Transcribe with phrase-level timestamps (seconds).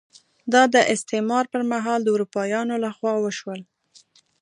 [0.53, 3.61] دا د استعمار پر مهال د اروپایانو لخوا وشول.